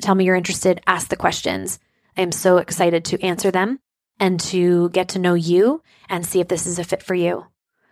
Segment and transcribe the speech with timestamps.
[0.00, 1.78] tell me you're interested, ask the questions.
[2.16, 3.80] I am so excited to answer them
[4.18, 7.46] and to get to know you and see if this is a fit for you.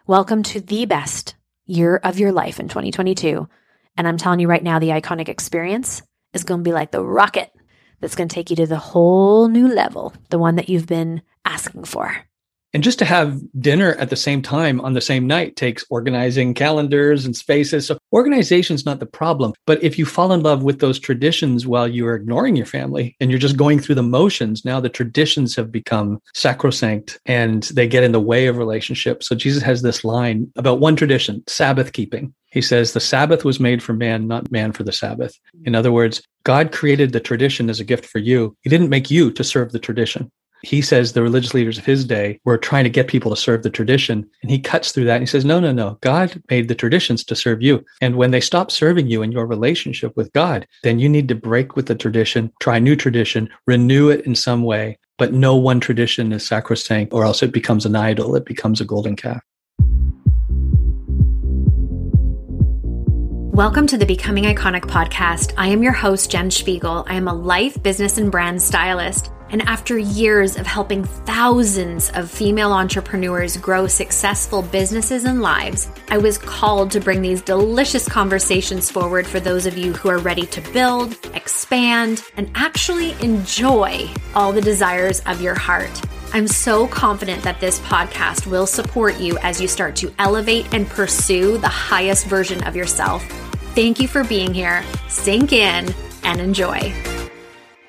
[0.06, 1.34] Welcome to the best
[1.66, 3.48] year of your life in 2022.
[3.96, 6.02] And I'm telling you right now, the iconic experience
[6.32, 7.52] is going to be like the rocket
[8.00, 11.22] that's going to take you to the whole new level, the one that you've been
[11.44, 12.27] asking for.
[12.74, 16.52] And just to have dinner at the same time on the same night takes organizing
[16.52, 17.86] calendars and spaces.
[17.86, 19.54] So organization is not the problem.
[19.66, 23.16] But if you fall in love with those traditions while you are ignoring your family
[23.20, 27.88] and you're just going through the motions, now the traditions have become sacrosanct and they
[27.88, 29.28] get in the way of relationships.
[29.28, 32.34] So Jesus has this line about one tradition, Sabbath keeping.
[32.50, 35.38] He says, The Sabbath was made for man, not man for the Sabbath.
[35.64, 38.56] In other words, God created the tradition as a gift for you.
[38.62, 40.30] He didn't make you to serve the tradition.
[40.62, 43.62] He says the religious leaders of his day were trying to get people to serve
[43.62, 44.28] the tradition.
[44.42, 45.98] And he cuts through that and he says, no, no, no.
[46.00, 47.84] God made the traditions to serve you.
[48.00, 51.36] And when they stop serving you in your relationship with God, then you need to
[51.36, 54.98] break with the tradition, try new tradition, renew it in some way.
[55.16, 58.84] But no one tradition is sacrosanct, or else it becomes an idol, it becomes a
[58.84, 59.40] golden calf.
[63.54, 65.54] Welcome to the Becoming Iconic podcast.
[65.56, 67.04] I am your host, Jen Spiegel.
[67.08, 69.32] I am a life, business, and brand stylist.
[69.50, 76.18] And after years of helping thousands of female entrepreneurs grow successful businesses and lives, I
[76.18, 80.46] was called to bring these delicious conversations forward for those of you who are ready
[80.46, 86.00] to build, expand, and actually enjoy all the desires of your heart.
[86.34, 90.86] I'm so confident that this podcast will support you as you start to elevate and
[90.86, 93.24] pursue the highest version of yourself.
[93.74, 94.84] Thank you for being here.
[95.08, 95.94] Sink in
[96.24, 96.92] and enjoy.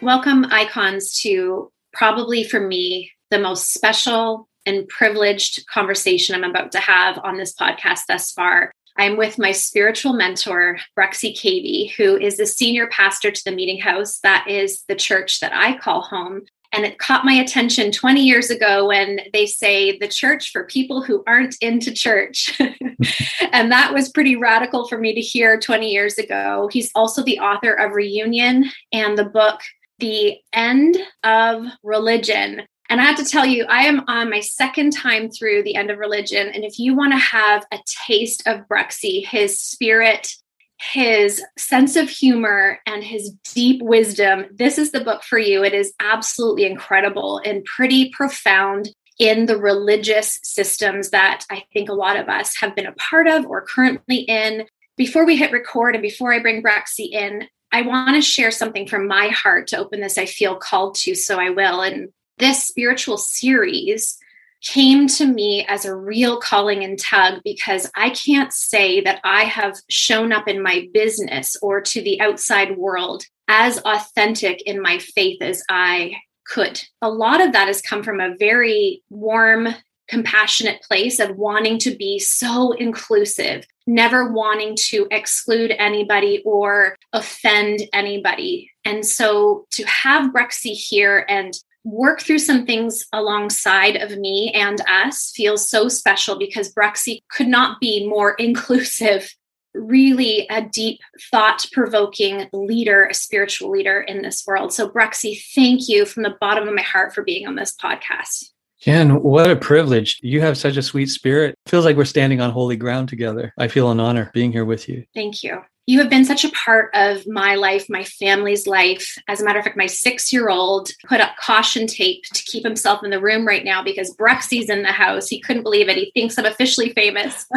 [0.01, 6.79] Welcome, icons, to probably for me the most special and privileged conversation I'm about to
[6.79, 8.71] have on this podcast thus far.
[8.97, 13.81] I'm with my spiritual mentor, Bruxy Cavey, who is the senior pastor to the Meeting
[13.81, 14.19] House.
[14.19, 16.43] That is the church that I call home.
[16.71, 21.01] And it caught my attention 20 years ago when they say the church for people
[21.01, 22.57] who aren't into church.
[23.51, 26.69] and that was pretty radical for me to hear 20 years ago.
[26.71, 29.59] He's also the author of Reunion and the book
[29.99, 32.63] The End of Religion.
[32.89, 35.91] And I have to tell you, I am on my second time through The End
[35.91, 36.47] of Religion.
[36.47, 40.33] And if you want to have a taste of Bruxy, his spirit,
[40.81, 45.63] his sense of humor and his deep wisdom, this is the book for you.
[45.63, 51.93] It is absolutely incredible and pretty profound in the religious systems that I think a
[51.93, 54.65] lot of us have been a part of or currently in.
[54.95, 58.87] Before we hit record and before I bring Bruxy in, I want to share something
[58.87, 60.17] from my heart to open this.
[60.17, 61.81] I feel called to, so I will.
[61.81, 64.17] And this spiritual series
[64.61, 69.43] came to me as a real calling and tug because I can't say that I
[69.43, 74.99] have shown up in my business or to the outside world as authentic in my
[74.99, 76.15] faith as I
[76.45, 76.81] could.
[77.01, 79.69] A lot of that has come from a very warm,
[80.07, 87.81] compassionate place of wanting to be so inclusive, never wanting to exclude anybody or offend
[87.91, 88.71] anybody.
[88.85, 91.53] And so to have Bruxy here and
[91.83, 97.47] work through some things alongside of me and us feels so special because Bruxy could
[97.47, 99.33] not be more inclusive,
[99.73, 100.99] really a deep,
[101.31, 104.71] thought provoking leader, a spiritual leader in this world.
[104.71, 108.51] So, Bruxy, thank you from the bottom of my heart for being on this podcast.
[108.81, 110.19] Jen, what a privilege.
[110.21, 111.55] You have such a sweet spirit.
[111.65, 113.53] feels like we're standing on holy ground together.
[113.57, 115.05] I feel an honor being here with you.
[115.13, 119.17] Thank you you have been such a part of my life, my family's life.
[119.27, 122.63] As a matter of fact, my six year old put up caution tape to keep
[122.63, 125.27] himself in the room right now because Bruxy's in the house.
[125.27, 125.97] He couldn't believe it.
[125.97, 127.47] He thinks I'm officially famous.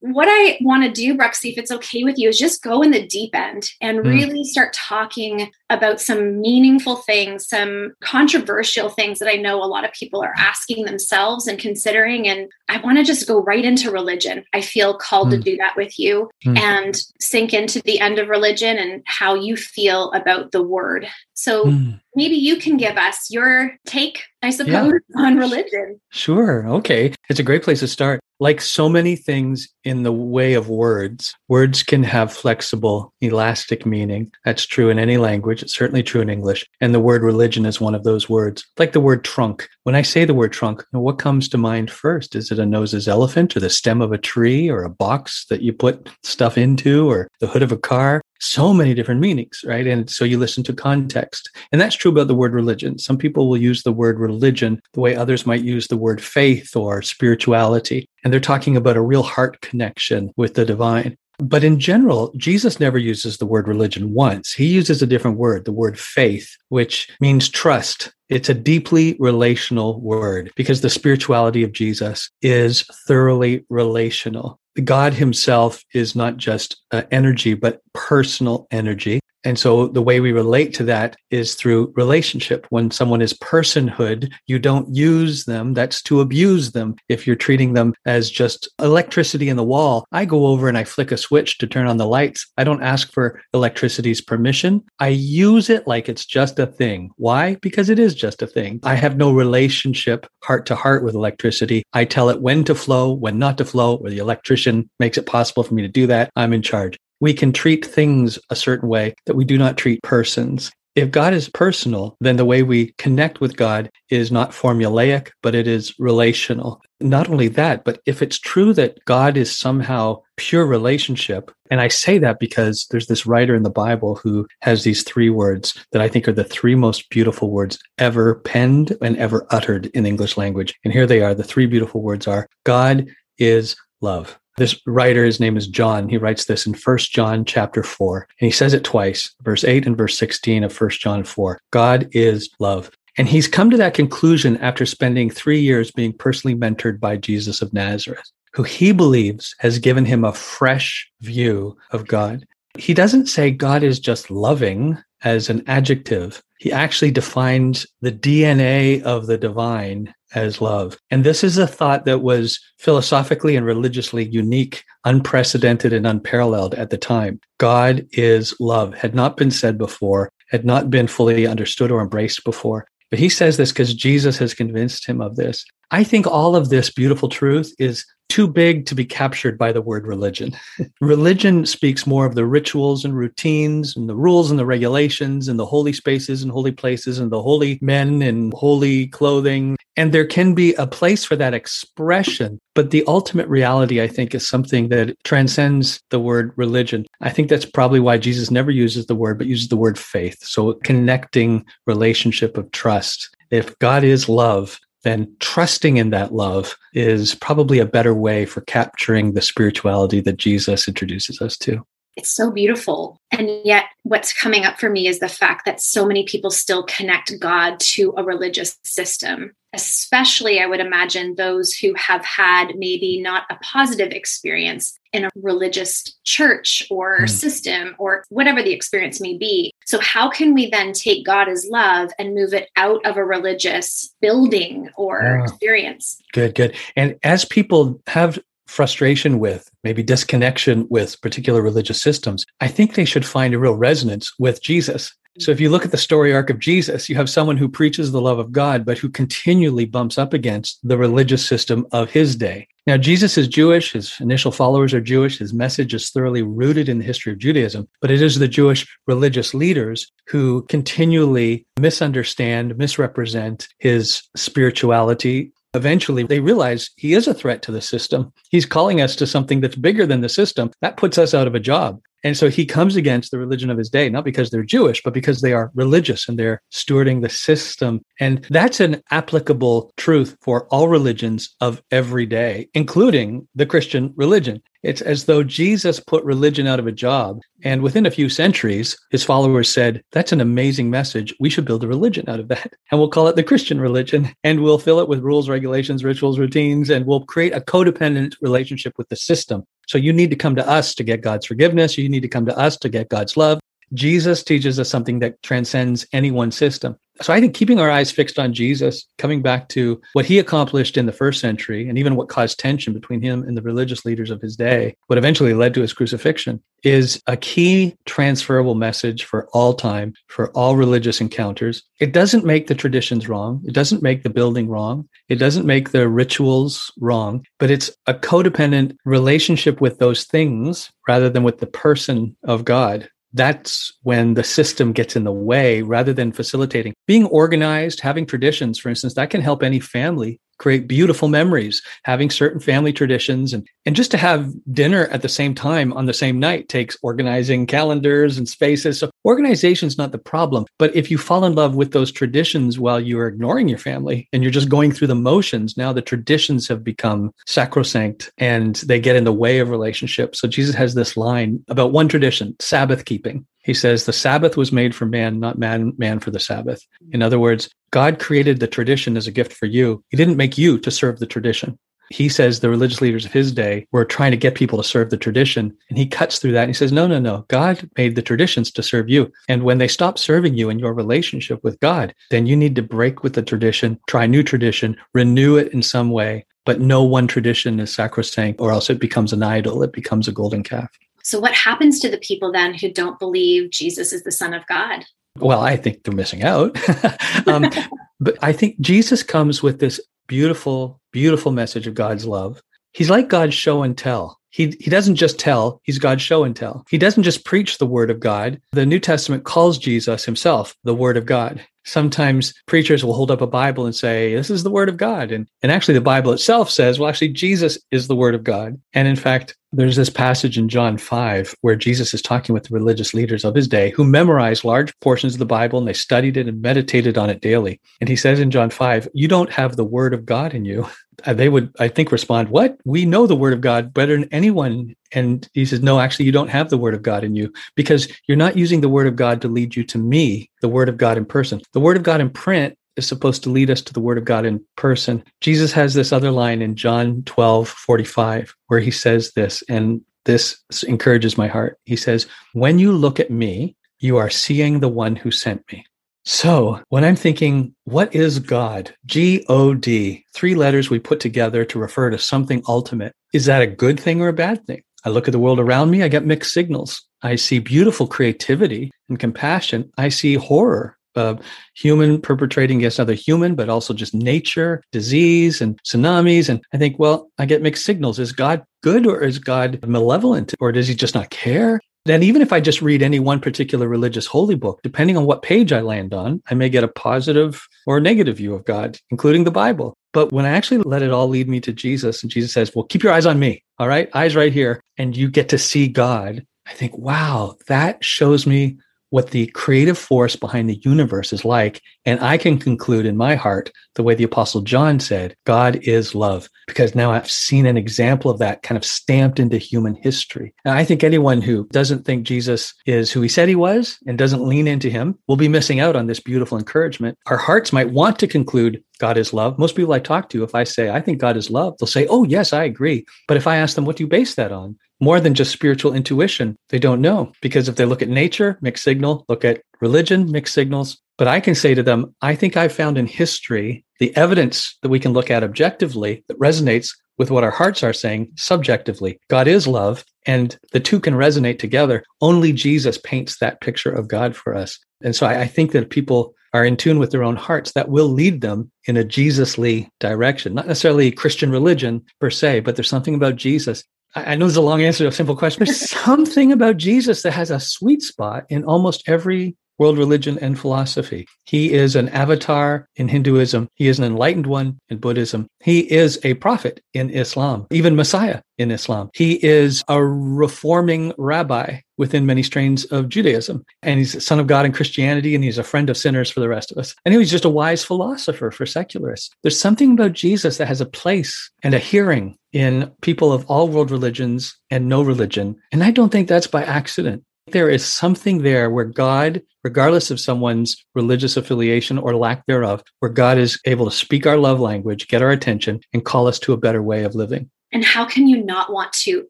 [0.00, 2.90] what I want to do, Bruxy, if it's okay with you, is just go in
[2.90, 4.04] the deep end and mm.
[4.04, 9.84] really start talking about some meaningful things, some controversial things that I know a lot
[9.84, 12.26] of people are asking themselves and considering.
[12.26, 14.44] And I want to just go right into religion.
[14.54, 15.32] I feel called mm.
[15.32, 15.42] to hmm.
[15.42, 16.58] do that with you mm.
[16.58, 21.06] and sink into the end of religion and how you feel about the word.
[21.34, 21.92] So hmm.
[22.16, 25.22] maybe you can give us your take, I suppose, yeah.
[25.22, 26.00] on religion.
[26.10, 26.66] Sure.
[26.68, 27.14] Okay.
[27.28, 28.20] It's a great place to start.
[28.40, 34.32] Like so many things in the way of words, words can have flexible, elastic meaning.
[34.44, 35.57] That's true in any language.
[35.62, 36.66] It's certainly true in English.
[36.80, 38.64] And the word religion is one of those words.
[38.78, 39.68] Like the word trunk.
[39.84, 42.34] When I say the word trunk, what comes to mind first?
[42.34, 45.62] Is it a noses elephant or the stem of a tree or a box that
[45.62, 48.22] you put stuff into or the hood of a car?
[48.40, 49.86] so many different meanings, right?
[49.86, 51.50] And so you listen to context.
[51.72, 52.98] And that's true about the word religion.
[52.98, 56.76] Some people will use the word religion the way others might use the word faith
[56.76, 58.08] or spirituality.
[58.24, 61.16] And they're talking about a real heart connection with the divine.
[61.38, 64.52] But in general, Jesus never uses the word religion once.
[64.52, 68.12] He uses a different word, the word faith, which means trust.
[68.28, 74.58] It's a deeply relational word because the spirituality of Jesus is thoroughly relational.
[74.84, 79.20] God himself is not just uh, energy, but personal energy.
[79.44, 82.66] And so the way we relate to that is through relationship.
[82.70, 85.74] When someone is personhood, you don't use them.
[85.74, 86.96] That's to abuse them.
[87.08, 90.84] If you're treating them as just electricity in the wall, I go over and I
[90.84, 92.46] flick a switch to turn on the lights.
[92.56, 94.84] I don't ask for electricity's permission.
[94.98, 97.10] I use it like it's just a thing.
[97.16, 97.56] Why?
[97.56, 98.80] Because it is just a thing.
[98.82, 101.82] I have no relationship heart to heart with electricity.
[101.92, 105.26] I tell it when to flow, when not to flow, or the electrician makes it
[105.26, 106.30] possible for me to do that.
[106.36, 110.02] I'm in charge we can treat things a certain way that we do not treat
[110.02, 110.70] persons.
[110.98, 115.54] If God is personal, then the way we connect with God is not formulaic, but
[115.54, 116.82] it is relational.
[117.00, 121.86] Not only that, but if it's true that God is somehow pure relationship, and I
[121.86, 126.02] say that because there's this writer in the Bible who has these three words that
[126.02, 130.36] I think are the three most beautiful words ever penned and ever uttered in English
[130.36, 130.74] language.
[130.82, 131.32] And here they are.
[131.32, 133.06] The three beautiful words are God
[133.38, 134.36] is love.
[134.58, 136.08] This writer, his name is John.
[136.08, 138.26] He writes this in First John chapter 4.
[138.40, 141.60] And he says it twice, verse 8 and verse 16 of First John 4.
[141.70, 142.90] God is love.
[143.16, 147.62] And he's come to that conclusion after spending three years being personally mentored by Jesus
[147.62, 152.44] of Nazareth, who he believes has given him a fresh view of God.
[152.76, 156.42] He doesn't say God is just loving as an adjective.
[156.58, 160.98] He actually defines the DNA of the divine as love.
[161.10, 166.90] And this is a thought that was philosophically and religiously unique, unprecedented, and unparalleled at
[166.90, 167.40] the time.
[167.58, 172.44] God is love, had not been said before, had not been fully understood or embraced
[172.44, 172.86] before.
[173.10, 175.64] But he says this because Jesus has convinced him of this.
[175.90, 179.80] I think all of this beautiful truth is too big to be captured by the
[179.80, 180.54] word religion.
[181.00, 185.58] religion speaks more of the rituals and routines and the rules and the regulations and
[185.58, 189.76] the holy spaces and holy places and the holy men in holy clothing.
[189.98, 192.60] And there can be a place for that expression.
[192.76, 197.04] But the ultimate reality, I think, is something that transcends the word religion.
[197.20, 200.38] I think that's probably why Jesus never uses the word, but uses the word faith.
[200.40, 203.28] So connecting relationship of trust.
[203.50, 208.60] If God is love, then trusting in that love is probably a better way for
[208.60, 211.84] capturing the spirituality that Jesus introduces us to.
[212.18, 213.20] It's so beautiful.
[213.30, 216.82] And yet, what's coming up for me is the fact that so many people still
[216.82, 223.22] connect God to a religious system, especially, I would imagine, those who have had maybe
[223.22, 227.30] not a positive experience in a religious church or mm.
[227.30, 229.72] system or whatever the experience may be.
[229.86, 233.24] So, how can we then take God as love and move it out of a
[233.24, 235.44] religious building or yeah.
[235.44, 236.20] experience?
[236.32, 236.74] Good, good.
[236.96, 243.04] And as people have frustration with, maybe disconnection with particular religious systems, I think they
[243.04, 245.12] should find a real resonance with Jesus.
[245.40, 248.10] So if you look at the story arc of Jesus, you have someone who preaches
[248.10, 252.34] the love of God, but who continually bumps up against the religious system of his
[252.34, 252.66] day.
[252.88, 253.92] Now, Jesus is Jewish.
[253.92, 255.38] His initial followers are Jewish.
[255.38, 258.86] His message is thoroughly rooted in the history of Judaism, but it is the Jewish
[259.06, 267.62] religious leaders who continually misunderstand, misrepresent his spirituality, eventually they realize he is a threat
[267.62, 268.32] to the system.
[268.50, 270.70] He's calling us to something that's bigger than the system.
[270.80, 272.00] That puts us out of a job.
[272.24, 275.14] And so he comes against the religion of his day, not because they're Jewish, but
[275.14, 278.00] because they are religious and they're stewarding the system.
[278.18, 284.60] And that's an applicable truth for all religions of every day, including the Christian religion.
[284.82, 287.40] It's as though Jesus put religion out of a job.
[287.64, 291.34] And within a few centuries, his followers said, That's an amazing message.
[291.40, 292.72] We should build a religion out of that.
[292.90, 294.30] And we'll call it the Christian religion.
[294.44, 298.94] And we'll fill it with rules, regulations, rituals, routines, and we'll create a codependent relationship
[298.96, 299.64] with the system.
[299.88, 301.98] So you need to come to us to get God's forgiveness.
[301.98, 303.58] You need to come to us to get God's love.
[303.94, 306.96] Jesus teaches us something that transcends any one system.
[307.20, 310.96] So I think keeping our eyes fixed on Jesus, coming back to what he accomplished
[310.96, 314.30] in the first century, and even what caused tension between him and the religious leaders
[314.30, 319.48] of his day, what eventually led to his crucifixion, is a key transferable message for
[319.52, 321.82] all time, for all religious encounters.
[321.98, 323.62] It doesn't make the traditions wrong.
[323.66, 325.08] It doesn't make the building wrong.
[325.28, 331.28] It doesn't make the rituals wrong, but it's a codependent relationship with those things rather
[331.28, 336.12] than with the person of God that's when the system gets in the way rather
[336.12, 336.94] than facilitating.
[337.06, 342.30] Being organized, having traditions, for instance, that can help any family create beautiful memories, having
[342.30, 346.12] certain family traditions and, and just to have dinner at the same time on the
[346.12, 348.98] same night takes organizing calendars and spaces.
[348.98, 350.66] So organization is not the problem.
[350.78, 354.42] But if you fall in love with those traditions while you're ignoring your family and
[354.42, 359.16] you're just going through the motions, now the traditions have become sacrosanct and they get
[359.16, 360.40] in the way of relationships.
[360.40, 363.46] So Jesus has this line about one tradition, Sabbath keeping.
[363.68, 366.80] He says the Sabbath was made for man, not man, man for the Sabbath.
[367.12, 370.02] In other words, God created the tradition as a gift for you.
[370.08, 371.78] He didn't make you to serve the tradition.
[372.08, 375.10] He says the religious leaders of his day were trying to get people to serve
[375.10, 375.76] the tradition.
[375.90, 377.44] And he cuts through that and he says, no, no, no.
[377.48, 379.30] God made the traditions to serve you.
[379.50, 382.82] And when they stop serving you in your relationship with God, then you need to
[382.82, 386.46] break with the tradition, try new tradition, renew it in some way.
[386.64, 389.82] But no one tradition is sacrosanct or else it becomes an idol.
[389.82, 390.88] It becomes a golden calf.
[391.28, 394.66] So, what happens to the people then who don't believe Jesus is the Son of
[394.66, 395.04] God?
[395.38, 396.74] Well, I think they're missing out.
[397.46, 397.68] um,
[398.20, 402.62] but I think Jesus comes with this beautiful, beautiful message of God's love.
[402.94, 404.38] He's like God's show and tell.
[404.48, 406.86] He, he doesn't just tell, he's God's show and tell.
[406.88, 408.58] He doesn't just preach the word of God.
[408.72, 413.40] The New Testament calls Jesus himself the word of God sometimes preachers will hold up
[413.40, 415.32] a Bible and say, This is the word of God.
[415.32, 418.80] And, and actually, the Bible itself says, Well, actually, Jesus is the word of God.
[418.92, 422.74] And in fact, there's this passage in John 5 where Jesus is talking with the
[422.74, 426.38] religious leaders of his day who memorized large portions of the Bible and they studied
[426.38, 427.80] it and meditated on it daily.
[428.00, 430.86] And he says in John 5, You don't have the word of God in you.
[431.26, 432.78] They would, I think, respond, What?
[432.84, 434.94] We know the word of God better than anyone.
[435.12, 438.08] And he says, No, actually, you don't have the word of God in you because
[438.26, 440.96] you're not using the word of God to lead you to me, the word of
[440.96, 441.60] God in person.
[441.72, 444.24] The word of God in print is supposed to lead us to the word of
[444.24, 445.22] God in person.
[445.40, 450.58] Jesus has this other line in John 12, 45, where he says this, and this
[450.86, 451.78] encourages my heart.
[451.84, 455.84] He says, When you look at me, you are seeing the one who sent me.
[456.24, 458.94] So when I'm thinking, what is God?
[459.06, 463.14] G O D, three letters we put together to refer to something ultimate.
[463.32, 464.82] Is that a good thing or a bad thing?
[465.04, 467.02] I look at the world around me, I get mixed signals.
[467.22, 469.90] I see beautiful creativity and compassion.
[469.98, 471.40] I see horror of
[471.74, 476.48] human perpetrating against other human, but also just nature, disease, and tsunamis.
[476.48, 478.18] And I think, well, I get mixed signals.
[478.18, 481.80] Is God good or is God malevolent or does he just not care?
[482.08, 485.42] Then, even if I just read any one particular religious holy book, depending on what
[485.42, 488.98] page I land on, I may get a positive or a negative view of God,
[489.10, 489.94] including the Bible.
[490.14, 492.86] But when I actually let it all lead me to Jesus, and Jesus says, Well,
[492.86, 493.62] keep your eyes on me.
[493.78, 494.82] All right, eyes right here.
[494.96, 496.46] And you get to see God.
[496.66, 498.78] I think, wow, that shows me
[499.10, 501.80] what the creative force behind the universe is like.
[502.04, 506.14] And I can conclude in my heart the way the apostle John said, God is
[506.14, 510.54] love, because now I've seen an example of that kind of stamped into human history.
[510.64, 514.18] And I think anyone who doesn't think Jesus is who he said he was and
[514.18, 517.18] doesn't lean into him will be missing out on this beautiful encouragement.
[517.26, 519.58] Our hearts might want to conclude God is love.
[519.58, 522.06] Most people I talk to, if I say, I think God is love, they'll say,
[522.08, 523.06] Oh, yes, I agree.
[523.26, 524.76] But if I ask them, what do you base that on?
[525.00, 526.56] more than just spiritual intuition.
[526.68, 530.54] They don't know because if they look at nature, mixed signal, look at religion, mixed
[530.54, 530.98] signals.
[531.16, 534.88] But I can say to them, I think I've found in history the evidence that
[534.88, 539.18] we can look at objectively that resonates with what our hearts are saying subjectively.
[539.28, 542.04] God is love, and the two can resonate together.
[542.20, 544.78] Only Jesus paints that picture of God for us.
[545.02, 547.88] And so I, I think that people are in tune with their own hearts, that
[547.88, 552.88] will lead them in a Jesusly direction, not necessarily Christian religion per se, but there's
[552.88, 555.64] something about Jesus I know there's a long answer to a simple question.
[555.64, 560.58] There's something about Jesus that has a sweet spot in almost every world religion and
[560.58, 561.26] philosophy.
[561.44, 563.68] He is an avatar in Hinduism.
[563.74, 565.48] He is an enlightened one in Buddhism.
[565.62, 569.10] He is a prophet in Islam, even Messiah in Islam.
[569.14, 573.64] He is a reforming rabbi within many strains of Judaism.
[573.82, 576.40] And he's a son of God in Christianity, and he's a friend of sinners for
[576.40, 576.94] the rest of us.
[577.04, 579.30] And he was just a wise philosopher for secularists.
[579.42, 583.68] There's something about Jesus that has a place and a hearing in people of all
[583.68, 585.56] world religions and no religion.
[585.72, 587.24] And I don't think that's by accident.
[587.52, 593.10] There is something there where God, regardless of someone's religious affiliation or lack thereof, where
[593.10, 596.52] God is able to speak our love language, get our attention, and call us to
[596.52, 597.50] a better way of living.
[597.70, 599.26] And how can you not want to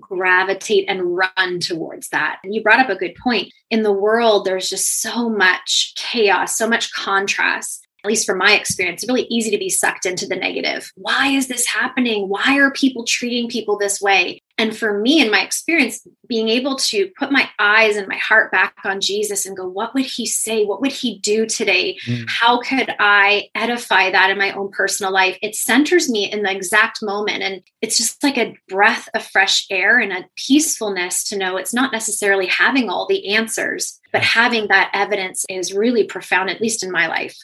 [0.00, 2.40] gravitate and run towards that?
[2.42, 3.52] And you brought up a good point.
[3.70, 8.52] In the world, there's just so much chaos, so much contrast at least from my
[8.52, 10.92] experience, it's really easy to be sucked into the negative.
[10.94, 12.28] Why is this happening?
[12.28, 14.42] Why are people treating people this way?
[14.56, 18.52] And for me, in my experience, being able to put my eyes and my heart
[18.52, 20.64] back on Jesus and go, what would he say?
[20.64, 21.96] What would he do today?
[22.06, 22.26] Mm.
[22.28, 25.36] How could I edify that in my own personal life?
[25.42, 27.42] It centers me in the exact moment.
[27.42, 31.74] And it's just like a breath of fresh air and a peacefulness to know it's
[31.74, 36.84] not necessarily having all the answers, but having that evidence is really profound, at least
[36.84, 37.36] in my life.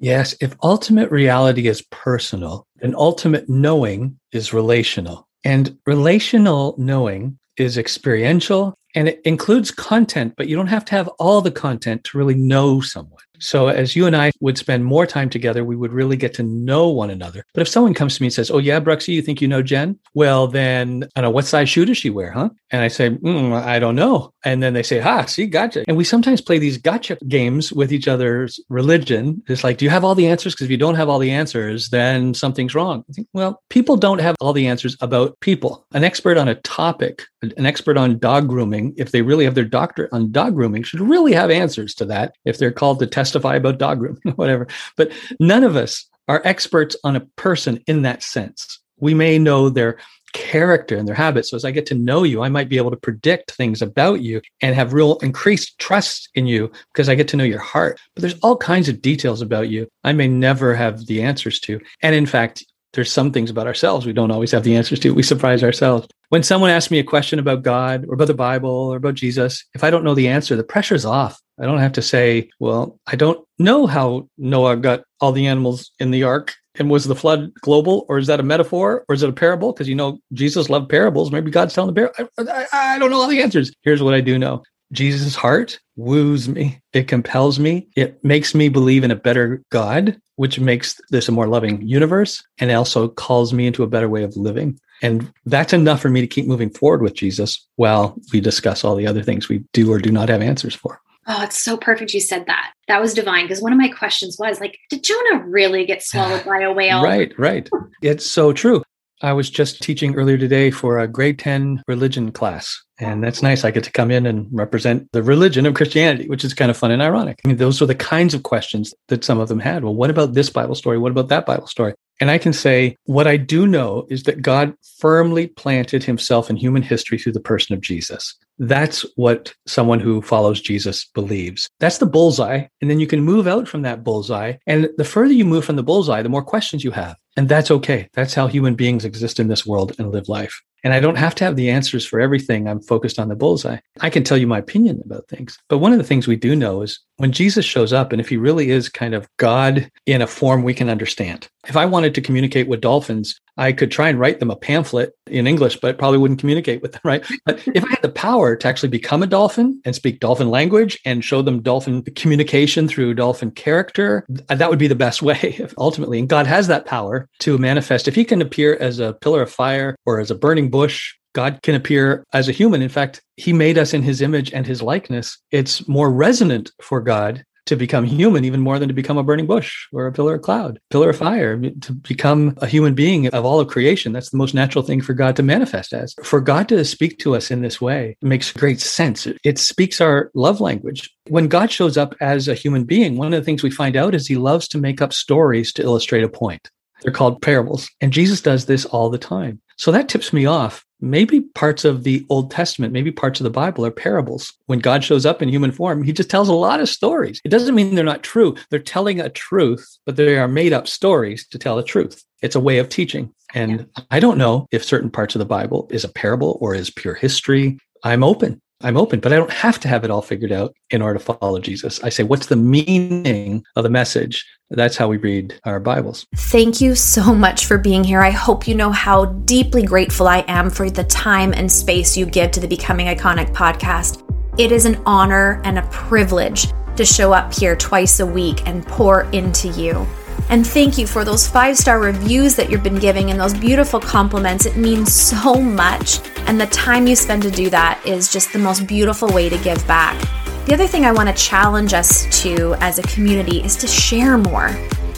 [0.00, 5.27] Yes, if ultimate reality is personal, then ultimate knowing is relational.
[5.44, 11.06] And relational knowing is experiential and it includes content, but you don't have to have
[11.20, 13.22] all the content to really know someone.
[13.40, 16.42] So as you and I would spend more time together, we would really get to
[16.42, 17.44] know one another.
[17.54, 19.62] But if someone comes to me and says, "Oh yeah, Bruxy, you think you know
[19.62, 22.50] Jen?" Well, then I know what size shoe does she wear, huh?
[22.70, 25.96] And I say, mm, "I don't know." And then they say, "Ha, see, gotcha." And
[25.96, 29.42] we sometimes play these gotcha games with each other's religion.
[29.48, 31.30] It's like, "Do you have all the answers?" Because if you don't have all the
[31.30, 33.04] answers, then something's wrong.
[33.12, 35.86] Think, well, people don't have all the answers about people.
[35.92, 39.64] An expert on a topic, an expert on dog grooming, if they really have their
[39.64, 42.34] doctorate on dog grooming, should really have answers to that.
[42.44, 44.66] If they're called to testify about dog grooming, whatever.
[44.96, 48.78] But none of us are experts on a person in that sense.
[49.00, 49.98] We may know their
[50.32, 51.50] character and their habits.
[51.50, 54.20] So as I get to know you, I might be able to predict things about
[54.20, 57.98] you and have real increased trust in you because I get to know your heart.
[58.14, 61.80] But there's all kinds of details about you I may never have the answers to.
[62.02, 65.14] And in fact, there's some things about ourselves we don't always have the answers to.
[65.14, 66.08] We surprise ourselves.
[66.30, 69.64] When someone asks me a question about God or about the Bible or about Jesus,
[69.74, 71.40] if I don't know the answer, the pressure's off.
[71.60, 75.90] I don't have to say, well, I don't know how Noah got all the animals
[75.98, 76.54] in the ark.
[76.76, 79.72] And was the flood global or is that a metaphor or is it a parable?
[79.72, 81.32] Because you know, Jesus loved parables.
[81.32, 82.32] Maybe God's telling the parable.
[82.38, 83.72] I, I, I don't know all the answers.
[83.82, 86.80] Here's what I do know Jesus' heart woos me.
[86.92, 87.88] It compels me.
[87.96, 92.42] It makes me believe in a better God, which makes this a more loving universe
[92.58, 94.78] and also calls me into a better way of living.
[95.02, 98.96] And that's enough for me to keep moving forward with Jesus while we discuss all
[98.96, 101.00] the other things we do or do not have answers for.
[101.30, 102.72] Oh, it's so perfect you said that.
[102.88, 106.42] That was divine because one of my questions was like, did Jonah really get swallowed
[106.46, 107.02] by a whale?
[107.02, 107.68] Right, right.
[108.00, 108.82] It's so true.
[109.20, 112.80] I was just teaching earlier today for a grade 10 religion class.
[113.00, 113.64] And that's nice.
[113.64, 116.76] I get to come in and represent the religion of Christianity, which is kind of
[116.76, 117.40] fun and ironic.
[117.44, 119.82] I mean, those are the kinds of questions that some of them had.
[119.82, 120.98] Well, what about this Bible story?
[120.98, 121.94] What about that Bible story?
[122.20, 126.56] And I can say, what I do know is that God firmly planted himself in
[126.56, 128.34] human history through the person of Jesus.
[128.58, 131.68] That's what someone who follows Jesus believes.
[131.78, 132.66] That's the bullseye.
[132.80, 134.54] And then you can move out from that bullseye.
[134.66, 137.16] And the further you move from the bullseye, the more questions you have.
[137.36, 138.08] And that's okay.
[138.14, 140.60] That's how human beings exist in this world and live life.
[140.82, 142.68] And I don't have to have the answers for everything.
[142.68, 143.78] I'm focused on the bullseye.
[144.00, 145.58] I can tell you my opinion about things.
[145.68, 148.28] But one of the things we do know is when Jesus shows up, and if
[148.28, 151.48] he really is kind of God in a form we can understand.
[151.66, 155.12] If I wanted to communicate with dolphins, I could try and write them a pamphlet
[155.26, 157.24] in English, but probably wouldn't communicate with them, right?
[157.44, 160.98] But if I had the power to actually become a dolphin and speak dolphin language
[161.04, 166.20] and show them dolphin communication through dolphin character, that would be the best way ultimately.
[166.20, 168.06] And God has that power to manifest.
[168.06, 171.62] If he can appear as a pillar of fire or as a burning bush God
[171.62, 172.82] can appear as a human.
[172.82, 175.38] In fact, he made us in his image and his likeness.
[175.52, 179.46] It's more resonant for God to become human even more than to become a burning
[179.46, 183.44] bush or a pillar of cloud, pillar of fire, to become a human being of
[183.44, 184.10] all of creation.
[184.10, 186.12] That's the most natural thing for God to manifest as.
[186.24, 189.28] For God to speak to us in this way makes great sense.
[189.44, 191.08] It speaks our love language.
[191.28, 194.12] When God shows up as a human being, one of the things we find out
[194.12, 196.68] is he loves to make up stories to illustrate a point.
[197.02, 197.90] They're called parables.
[198.00, 199.60] And Jesus does this all the time.
[199.76, 200.84] So that tips me off.
[201.00, 204.52] Maybe parts of the Old Testament, maybe parts of the Bible are parables.
[204.66, 207.40] When God shows up in human form, he just tells a lot of stories.
[207.44, 208.56] It doesn't mean they're not true.
[208.70, 212.24] They're telling a truth, but they are made up stories to tell a truth.
[212.42, 213.32] It's a way of teaching.
[213.54, 214.04] And yeah.
[214.10, 217.14] I don't know if certain parts of the Bible is a parable or is pure
[217.14, 217.78] history.
[218.02, 218.60] I'm open.
[218.80, 221.24] I'm open, but I don't have to have it all figured out in order to
[221.24, 222.00] follow Jesus.
[222.04, 224.46] I say, what's the meaning of the message?
[224.70, 226.26] That's how we read our Bibles.
[226.36, 228.20] Thank you so much for being here.
[228.20, 232.24] I hope you know how deeply grateful I am for the time and space you
[232.24, 234.22] give to the Becoming Iconic podcast.
[234.58, 238.86] It is an honor and a privilege to show up here twice a week and
[238.86, 240.06] pour into you.
[240.50, 244.00] And thank you for those five star reviews that you've been giving and those beautiful
[244.00, 244.64] compliments.
[244.64, 246.20] It means so much.
[246.46, 249.58] And the time you spend to do that is just the most beautiful way to
[249.58, 250.18] give back.
[250.66, 254.38] The other thing I want to challenge us to as a community is to share
[254.38, 254.70] more.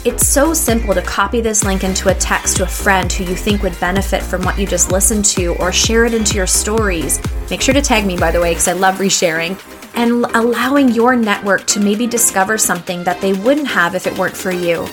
[0.03, 3.35] It's so simple to copy this link into a text to a friend who you
[3.35, 7.21] think would benefit from what you just listened to or share it into your stories.
[7.49, 9.61] Make sure to tag me, by the way, because I love resharing.
[9.95, 14.35] And allowing your network to maybe discover something that they wouldn't have if it weren't
[14.35, 14.87] for you.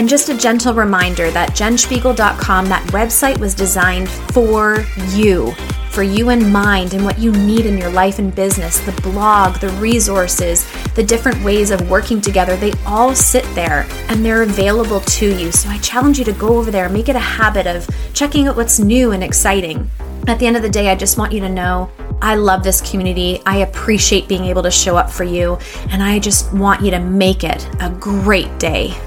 [0.00, 5.52] And just a gentle reminder that jenspiegel.com, that website was designed for you,
[5.90, 8.80] for you in mind and what you need in your life and business.
[8.80, 14.24] The blog, the resources, the different ways of working together, they all sit there and
[14.24, 15.52] they're available to you.
[15.52, 18.56] So I challenge you to go over there, make it a habit of checking out
[18.56, 19.90] what's new and exciting.
[20.26, 21.90] At the end of the day, I just want you to know
[22.22, 23.42] I love this community.
[23.44, 25.58] I appreciate being able to show up for you,
[25.90, 28.98] and I just want you to make it a great day.